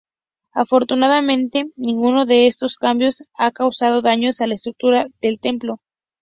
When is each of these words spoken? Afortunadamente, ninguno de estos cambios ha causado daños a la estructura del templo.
Afortunadamente, 0.55 1.69
ninguno 1.75 2.25
de 2.25 2.47
estos 2.47 2.77
cambios 2.77 3.21
ha 3.37 3.51
causado 3.51 4.01
daños 4.01 4.41
a 4.41 4.47
la 4.47 4.55
estructura 4.55 5.05
del 5.21 5.39
templo. 5.39 5.77